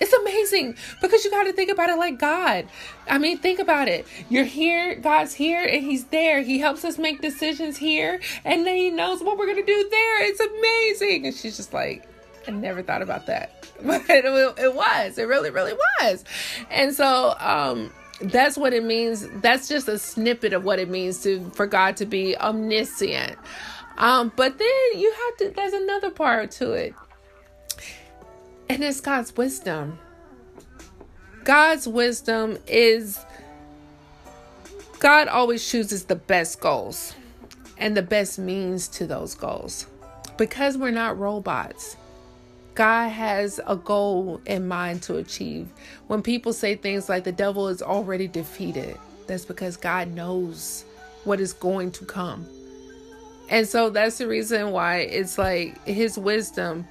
it's 0.00 0.12
amazing 0.12 0.76
because 1.00 1.24
you 1.24 1.30
got 1.30 1.44
to 1.44 1.52
think 1.52 1.70
about 1.70 1.90
it 1.90 1.96
like 1.96 2.18
God. 2.18 2.66
I 3.08 3.18
mean, 3.18 3.38
think 3.38 3.58
about 3.58 3.88
it. 3.88 4.06
You're 4.28 4.44
here, 4.44 4.94
God's 4.94 5.34
here, 5.34 5.62
and 5.62 5.82
He's 5.82 6.04
there. 6.04 6.42
He 6.42 6.58
helps 6.58 6.84
us 6.84 6.96
make 6.96 7.20
decisions 7.20 7.76
here, 7.76 8.20
and 8.44 8.66
then 8.66 8.76
He 8.76 8.90
knows 8.90 9.22
what 9.22 9.36
we're 9.36 9.46
gonna 9.46 9.66
do 9.66 9.88
there. 9.90 10.22
It's 10.22 10.40
amazing." 10.40 11.26
And 11.26 11.34
she's 11.34 11.56
just 11.56 11.72
like, 11.72 12.06
I 12.46 12.50
never 12.50 12.82
thought 12.82 13.02
about 13.02 13.26
that, 13.26 13.66
but 13.82 14.02
it, 14.08 14.74
was. 14.74 15.18
It 15.18 15.24
really, 15.24 15.50
really 15.50 15.74
was. 16.00 16.24
And 16.70 16.94
so, 16.94 17.34
um, 17.38 17.92
that's 18.20 18.56
what 18.56 18.72
it 18.72 18.84
means. 18.84 19.26
That's 19.40 19.68
just 19.68 19.88
a 19.88 19.98
snippet 19.98 20.52
of 20.52 20.64
what 20.64 20.78
it 20.78 20.88
means 20.88 21.22
to 21.24 21.50
for 21.50 21.66
God 21.66 21.96
to 21.98 22.06
be 22.06 22.36
omniscient. 22.36 23.36
Um, 23.98 24.32
but 24.36 24.58
then 24.58 24.68
you 24.94 25.12
have 25.12 25.36
to. 25.38 25.54
There's 25.54 25.72
another 25.72 26.10
part 26.10 26.50
to 26.52 26.72
it, 26.72 26.94
and 28.68 28.82
it's 28.82 29.00
God's 29.00 29.36
wisdom. 29.36 29.98
God's 31.44 31.88
wisdom 31.88 32.56
is 32.68 33.18
God 35.00 35.26
always 35.26 35.68
chooses 35.68 36.04
the 36.04 36.14
best 36.14 36.60
goals 36.60 37.16
and 37.76 37.96
the 37.96 38.02
best 38.02 38.38
means 38.38 38.86
to 38.86 39.06
those 39.06 39.34
goals 39.34 39.86
because 40.36 40.78
we're 40.78 40.92
not 40.92 41.18
robots. 41.18 41.96
God 42.74 43.08
has 43.08 43.60
a 43.66 43.76
goal 43.76 44.40
in 44.46 44.66
mind 44.66 45.02
to 45.02 45.16
achieve. 45.16 45.68
When 46.06 46.22
people 46.22 46.52
say 46.52 46.74
things 46.74 47.08
like 47.08 47.24
the 47.24 47.32
devil 47.32 47.68
is 47.68 47.82
already 47.82 48.28
defeated, 48.28 48.98
that's 49.26 49.44
because 49.44 49.76
God 49.76 50.08
knows 50.08 50.84
what 51.24 51.40
is 51.40 51.52
going 51.52 51.90
to 51.92 52.04
come. 52.04 52.46
And 53.48 53.68
so 53.68 53.90
that's 53.90 54.18
the 54.18 54.26
reason 54.26 54.70
why 54.70 54.98
it's 54.98 55.36
like 55.36 55.84
his 55.86 56.16
wisdom 56.18 56.86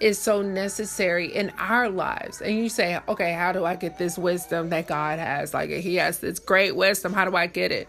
is 0.00 0.18
so 0.18 0.42
necessary 0.42 1.34
in 1.34 1.50
our 1.58 1.88
lives. 1.88 2.40
And 2.40 2.56
you 2.56 2.68
say, 2.68 2.98
okay, 3.08 3.32
how 3.32 3.52
do 3.52 3.64
I 3.64 3.76
get 3.76 3.98
this 3.98 4.16
wisdom 4.16 4.70
that 4.70 4.86
God 4.86 5.18
has? 5.18 5.52
Like, 5.52 5.70
he 5.70 5.96
has 5.96 6.18
this 6.18 6.38
great 6.38 6.76
wisdom. 6.76 7.12
How 7.12 7.24
do 7.24 7.36
I 7.36 7.46
get 7.46 7.72
it? 7.72 7.88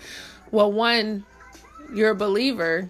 Well, 0.51 0.71
one, 0.71 1.25
you're 1.93 2.11
a 2.11 2.15
believer, 2.15 2.89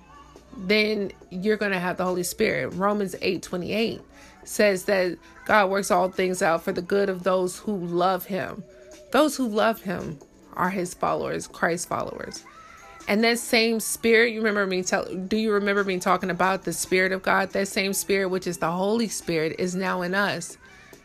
then 0.55 1.11
you're 1.29 1.57
going 1.57 1.71
to 1.71 1.79
have 1.79 1.97
the 1.97 2.05
Holy 2.05 2.23
Spirit. 2.23 2.69
Romans 2.69 3.15
8 3.21 3.41
28 3.41 4.01
says 4.47 4.85
that 4.85 5.17
God 5.45 5.69
works 5.69 5.91
all 5.91 6.09
things 6.09 6.41
out 6.41 6.63
for 6.63 6.71
the 6.71 6.81
good 6.81 7.09
of 7.09 7.23
those 7.23 7.59
who 7.59 7.75
love 7.77 8.25
him. 8.25 8.63
Those 9.11 9.37
who 9.37 9.47
love 9.47 9.81
him 9.81 10.19
are 10.53 10.69
his 10.69 10.93
followers, 10.93 11.47
Christ 11.47 11.87
followers. 11.87 12.43
And 13.07 13.23
that 13.23 13.39
same 13.39 13.79
spirit, 13.79 14.33
you 14.33 14.39
remember 14.39 14.67
me 14.67 14.83
tell 14.83 15.05
do 15.05 15.37
you 15.37 15.53
remember 15.53 15.83
me 15.83 15.99
talking 15.99 16.29
about 16.29 16.63
the 16.63 16.73
spirit 16.73 17.13
of 17.13 17.23
God? 17.23 17.51
That 17.51 17.67
same 17.69 17.93
spirit 17.93 18.29
which 18.29 18.47
is 18.47 18.57
the 18.57 18.71
Holy 18.71 19.07
Spirit 19.07 19.55
is 19.59 19.75
now 19.75 20.01
in 20.01 20.13
us. 20.13 20.57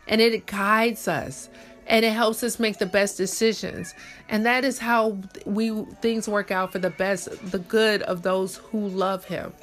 And 0.07 0.19
it 0.19 0.45
guides 0.45 1.07
us 1.07 1.49
and 1.87 2.03
it 2.03 2.11
helps 2.11 2.43
us 2.43 2.59
make 2.59 2.77
the 2.77 2.85
best 2.85 3.17
decisions. 3.17 3.93
And 4.27 4.45
that 4.45 4.65
is 4.65 4.79
how 4.79 5.17
we 5.45 5.69
things 6.01 6.27
work 6.27 6.51
out 6.51 6.71
for 6.71 6.79
the 6.79 6.89
best, 6.89 7.29
the 7.51 7.59
good 7.59 8.01
of 8.03 8.21
those 8.21 8.57
who 8.57 8.87
love 8.87 9.25
him. 9.25 9.53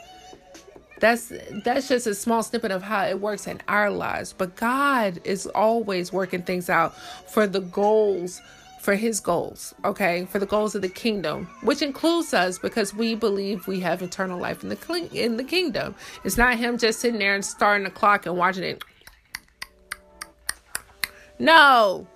That's 1.00 1.33
that's 1.64 1.88
just 1.88 2.07
a 2.07 2.14
small 2.14 2.42
snippet 2.42 2.71
of 2.71 2.83
how 2.83 3.07
it 3.07 3.21
works 3.21 3.47
in 3.47 3.61
our 3.69 3.90
lives. 3.90 4.33
But 4.33 4.57
God 4.57 5.21
is 5.25 5.47
always 5.47 6.12
working 6.12 6.42
things 6.42 6.71
out 6.71 6.95
for 7.26 7.47
the 7.47 7.61
goals 7.61 8.40
for 8.80 8.95
his 8.95 9.21
goals, 9.21 9.75
okay? 9.85 10.25
For 10.25 10.38
the 10.38 10.47
goals 10.47 10.75
of 10.75 10.80
the 10.80 10.88
kingdom, 10.88 11.47
which 11.62 11.83
includes 11.83 12.33
us 12.33 12.59
because 12.59 12.95
we 12.95 13.14
believe 13.14 13.66
we 13.66 13.80
have 13.80 14.00
eternal 14.00 14.40
life 14.40 14.62
in 14.62 14.71
the 14.71 15.09
in 15.12 15.37
the 15.37 15.45
kingdom. 15.45 15.95
It's 16.25 16.38
not 16.38 16.57
him 16.57 16.78
just 16.78 17.00
sitting 17.00 17.19
there 17.19 17.35
and 17.35 17.45
starting 17.45 17.85
the 17.85 17.90
clock 17.90 18.25
and 18.25 18.37
watching 18.37 18.64
it. 18.64 18.83
No. 21.38 22.07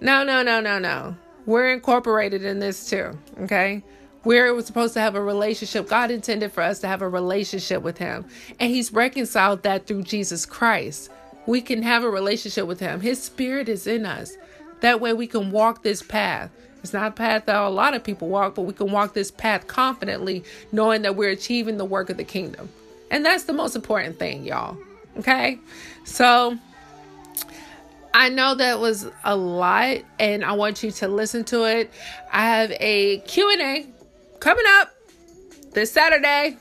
No, 0.00 0.24
no, 0.24 0.42
no, 0.42 0.60
no, 0.60 0.78
no. 0.78 1.16
We're 1.46 1.72
incorporated 1.72 2.44
in 2.44 2.58
this 2.58 2.88
too, 2.88 3.16
okay? 3.42 3.82
We're 4.22 4.60
supposed 4.62 4.94
to 4.94 5.00
have 5.00 5.14
a 5.14 5.22
relationship. 5.22 5.88
God 5.88 6.10
intended 6.10 6.52
for 6.52 6.62
us 6.62 6.80
to 6.80 6.86
have 6.86 7.00
a 7.00 7.08
relationship 7.08 7.82
with 7.82 7.98
Him. 7.98 8.26
And 8.58 8.70
He's 8.70 8.92
reconciled 8.92 9.62
that 9.62 9.86
through 9.86 10.02
Jesus 10.02 10.44
Christ. 10.44 11.10
We 11.46 11.62
can 11.62 11.82
have 11.82 12.04
a 12.04 12.10
relationship 12.10 12.66
with 12.66 12.80
Him. 12.80 13.00
His 13.00 13.22
Spirit 13.22 13.68
is 13.68 13.86
in 13.86 14.04
us. 14.04 14.36
That 14.80 15.00
way 15.00 15.12
we 15.12 15.26
can 15.26 15.50
walk 15.50 15.82
this 15.82 16.02
path. 16.02 16.50
It's 16.82 16.92
not 16.92 17.08
a 17.08 17.10
path 17.10 17.46
that 17.46 17.56
a 17.56 17.68
lot 17.68 17.94
of 17.94 18.02
people 18.04 18.28
walk, 18.28 18.54
but 18.54 18.62
we 18.62 18.72
can 18.72 18.90
walk 18.90 19.14
this 19.14 19.30
path 19.30 19.66
confidently, 19.66 20.44
knowing 20.72 21.02
that 21.02 21.16
we're 21.16 21.30
achieving 21.30 21.76
the 21.76 21.84
work 21.84 22.10
of 22.10 22.16
the 22.16 22.24
kingdom. 22.24 22.70
And 23.10 23.24
that's 23.24 23.44
the 23.44 23.52
most 23.52 23.76
important 23.76 24.18
thing, 24.18 24.44
y'all. 24.44 24.78
Okay? 25.18 25.58
So 26.04 26.56
I 28.14 28.28
know 28.28 28.54
that 28.54 28.80
was 28.80 29.08
a 29.24 29.36
lot 29.36 29.98
and 30.18 30.44
I 30.44 30.52
want 30.52 30.82
you 30.82 30.90
to 30.90 31.08
listen 31.08 31.44
to 31.44 31.64
it. 31.64 31.90
I 32.32 32.44
have 32.44 32.72
a 32.80 33.18
Q&A 33.20 33.86
coming 34.40 34.64
up 34.80 34.94
this 35.72 35.92
Saturday. 35.92 36.56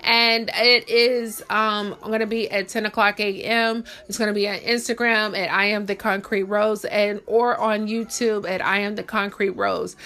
And 0.00 0.50
it 0.54 0.88
is 0.88 1.42
um 1.50 1.96
going 2.02 2.20
to 2.20 2.26
be 2.26 2.50
at 2.50 2.68
10 2.68 2.86
o'clock 2.86 3.18
a.m. 3.18 3.84
It's 4.08 4.18
to 4.18 4.32
be 4.32 4.48
on 4.48 4.58
Instagram 4.58 5.36
at 5.36 5.50
I 5.50 5.66
am 5.66 5.86
the 5.86 5.96
concrete 5.96 6.44
rose 6.44 6.84
and 6.84 7.20
or 7.26 7.56
on 7.56 7.88
YouTube 7.88 8.48
at 8.48 8.64
I 8.64 8.78
am 8.80 8.94
the 8.94 9.02
concrete 9.02 9.50
rose 9.50 9.96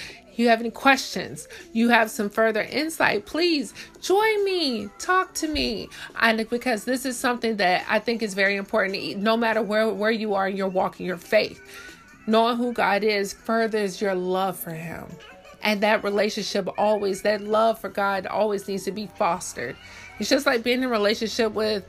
you 0.40 0.48
have 0.48 0.60
any 0.60 0.70
questions, 0.70 1.46
you 1.72 1.90
have 1.90 2.10
some 2.10 2.30
further 2.30 2.62
insight, 2.62 3.26
please 3.26 3.74
join 4.00 4.44
me, 4.44 4.88
talk 4.98 5.34
to 5.34 5.48
me. 5.48 5.88
And 6.18 6.48
because 6.48 6.84
this 6.84 7.04
is 7.04 7.16
something 7.16 7.56
that 7.58 7.84
I 7.88 7.98
think 7.98 8.22
is 8.22 8.34
very 8.34 8.56
important, 8.56 9.18
no 9.18 9.36
matter 9.36 9.62
where, 9.62 9.88
where 9.90 10.10
you 10.10 10.34
are 10.34 10.48
in 10.48 10.56
your 10.56 10.68
walking 10.68 11.06
your 11.06 11.18
faith. 11.18 11.60
Knowing 12.26 12.56
who 12.56 12.72
God 12.72 13.02
is 13.04 13.32
furthers 13.32 14.00
your 14.00 14.14
love 14.14 14.58
for 14.58 14.70
Him 14.70 15.06
and 15.62 15.82
that 15.82 16.04
relationship 16.04 16.68
always 16.78 17.22
that 17.22 17.40
love 17.40 17.78
for 17.78 17.88
god 17.88 18.26
always 18.26 18.66
needs 18.68 18.84
to 18.84 18.92
be 18.92 19.06
fostered. 19.06 19.76
It's 20.18 20.28
just 20.28 20.46
like 20.46 20.62
being 20.62 20.78
in 20.78 20.84
a 20.84 20.88
relationship 20.88 21.52
with 21.52 21.84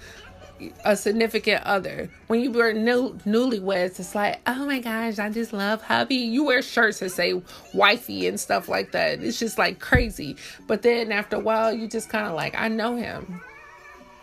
a 0.86 0.96
significant 0.96 1.64
other. 1.64 2.10
When 2.28 2.40
you 2.40 2.52
were 2.52 2.72
new 2.72 3.14
newlyweds 3.26 4.00
it's 4.00 4.14
like 4.14 4.40
oh 4.46 4.66
my 4.66 4.80
gosh 4.80 5.20
i 5.20 5.30
just 5.30 5.54
love 5.54 5.82
hubby. 5.82 6.16
You 6.16 6.44
wear 6.44 6.62
shirts 6.62 7.00
that 7.00 7.10
say 7.12 7.42
wifey 7.74 8.28
and 8.28 8.40
stuff 8.40 8.70
like 8.70 8.92
that. 8.92 9.24
It's 9.24 9.40
just 9.40 9.58
like 9.58 9.80
crazy. 9.80 10.36
But 10.68 10.82
then 10.82 11.12
after 11.12 11.38
a 11.38 11.40
while 11.40 11.74
you 11.74 11.88
just 11.88 12.10
kind 12.10 12.28
of 12.28 12.34
like 12.34 12.56
i 12.56 12.68
know 12.68 12.96
him. 12.96 13.42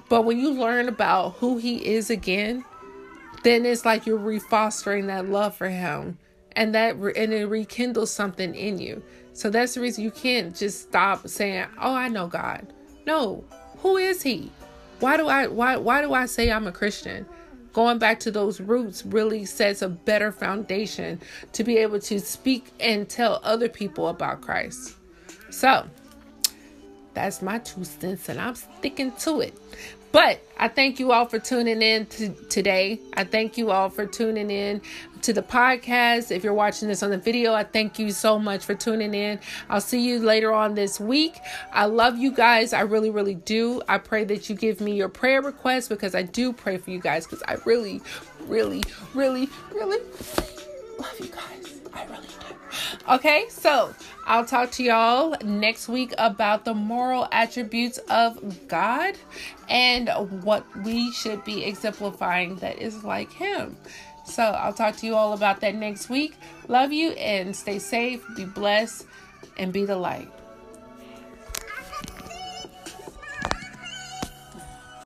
But 0.09 0.25
when 0.25 0.39
you 0.39 0.53
learn 0.53 0.89
about 0.89 1.35
who 1.35 1.59
he 1.59 1.85
is 1.85 2.11
again 2.11 2.65
then 3.45 3.65
it's 3.65 3.85
like 3.85 4.07
you're 4.07 4.19
refostering 4.19 5.07
that 5.07 5.29
love 5.29 5.55
for 5.55 5.69
him 5.69 6.19
and 6.53 6.75
that 6.75 6.97
and 6.97 7.33
it 7.33 7.47
rekindles 7.47 8.11
something 8.11 8.55
in 8.55 8.79
you 8.79 9.03
so 9.39 9.51
that's 9.51 9.75
the 9.75 9.81
reason 9.81 10.03
you 10.03 10.11
can't 10.11 10.53
just 10.53 10.81
stop 10.81 11.29
saying, 11.29 11.67
"Oh, 11.81 11.95
I 11.95 12.09
know 12.09 12.27
God." 12.27 12.67
No, 13.07 13.45
who 13.79 13.97
is 13.97 14.21
He? 14.21 14.51
Why 14.99 15.17
do 15.17 15.29
I 15.29 15.47
why 15.47 15.77
why 15.77 16.03
do 16.03 16.13
I 16.13 16.27
say 16.27 16.51
I'm 16.51 16.67
a 16.67 16.73
Christian? 16.73 17.25
Going 17.73 18.01
back 18.01 18.19
to 18.21 18.33
those 18.33 18.61
roots 18.61 19.07
really 19.07 19.45
sets 19.45 19.81
a 19.81 19.89
better 19.89 20.33
foundation 20.33 21.21
to 21.53 21.63
be 21.63 21.77
able 21.77 22.01
to 22.01 22.19
speak 22.19 22.73
and 22.81 23.09
tell 23.09 23.39
other 23.45 23.69
people 23.69 24.09
about 24.09 24.41
Christ. 24.41 24.97
So 25.51 25.89
that's 27.15 27.41
my 27.41 27.61
two 27.61 27.85
cents, 27.85 28.29
and 28.29 28.41
I'm 28.41 28.57
sticking 28.57 29.13
to 29.21 29.43
it. 29.43 29.57
But 30.11 30.41
I 30.57 30.69
thank 30.69 30.99
you 30.99 31.13
all 31.13 31.27
for 31.27 31.39
tuning 31.39 31.83
in 31.83 32.07
to 32.07 32.31
today. 32.49 33.01
I 33.15 33.25
thank 33.25 33.59
you 33.59 33.71
all 33.71 33.91
for 33.91 34.07
tuning 34.07 34.51
in 34.51 34.81
to 35.23 35.33
the 35.33 35.43
podcast. 35.43 36.31
If 36.31 36.43
you're 36.43 36.55
watching 36.55 36.89
this 36.89 37.03
on 37.03 37.11
the 37.11 37.19
video, 37.19 37.53
I 37.53 37.65
thank 37.65 37.99
you 37.99 38.11
so 38.11 38.39
much 38.39 38.65
for 38.65 38.75
tuning 38.75 39.13
in. 39.15 39.39
I'll 39.69 39.81
see 39.81 40.01
you 40.01 40.19
later 40.21 40.53
on 40.53 40.75
this 40.75 40.99
week. 40.99 41.37
I 41.73 41.85
love 41.87 42.17
you 42.17 42.33
guys. 42.33 42.73
I 42.73 42.81
really, 42.81 43.11
really 43.11 43.35
do. 43.35 43.83
I 43.89 43.99
pray 43.99 44.25
that 44.25 44.49
you 44.49 44.57
give 44.57 44.81
me 44.81 44.95
your 44.95 45.09
prayer 45.09 45.43
requests 45.43 45.89
because 45.89 46.15
I 46.15 46.23
do 46.23 46.53
pray 46.53 46.79
for 46.79 46.91
you 46.91 47.01
guys 47.01 47.27
because 47.27 47.43
I 47.47 47.57
really, 47.65 48.01
really, 48.47 48.83
really, 49.15 49.49
really 49.73 49.99
love 50.99 51.21
you 51.21 51.27
guys. 51.27 51.81
I 51.93 52.05
really 52.07 52.27
do. 52.27 52.48
Okay, 53.09 53.47
so 53.49 53.95
I'll 54.27 54.45
talk 54.45 54.71
to 54.73 54.83
y'all 54.83 55.35
next 55.43 55.89
week 55.89 56.13
about 56.19 56.65
the 56.65 56.75
moral 56.75 57.27
attributes 57.33 57.99
of 58.11 58.69
God 58.69 59.15
and 59.69 60.11
what 60.43 60.65
we 60.85 61.11
should 61.13 61.45
be 61.45 61.65
exemplifying 61.65 62.57
that 62.57 62.79
is 62.79 63.05
like 63.05 63.33
Him. 63.33 63.77
So 64.25 64.43
I'll 64.43 64.75
talk 64.75 64.97
to 64.97 65.07
you 65.07 65.15
all 65.15 65.33
about 65.33 65.61
that 65.61 65.75
next 65.75 66.11
week. 66.11 66.35
Love 66.69 66.93
you 66.93 67.13
and 67.13 67.57
stay 67.57 67.79
safe, 67.79 68.23
be 68.37 68.45
blessed, 68.45 69.07
and 69.57 69.73
be 69.73 69.85
the 69.85 69.97
light. 69.97 70.31